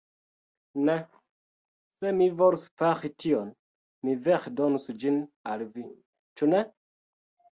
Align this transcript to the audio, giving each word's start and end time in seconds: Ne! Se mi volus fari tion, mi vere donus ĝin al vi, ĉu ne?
Ne! 0.87 0.93
Se 1.97 2.13
mi 2.21 2.29
volus 2.39 2.63
fari 2.81 3.11
tion, 3.23 3.51
mi 4.07 4.15
vere 4.29 4.53
donus 4.61 4.89
ĝin 5.03 5.21
al 5.51 5.67
vi, 5.75 5.85
ĉu 6.41 6.49
ne? 6.55 6.63